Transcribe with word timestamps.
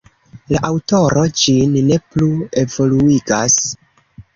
La 0.55 0.61
aŭtoro 0.69 1.27
ĝin 1.43 1.77
ne 1.91 2.01
plu 2.09 2.33
evoluigas. 2.67 3.65